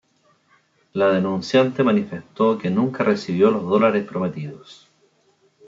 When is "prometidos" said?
4.03-4.87